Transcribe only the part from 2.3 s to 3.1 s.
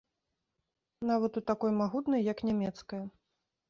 як нямецкая.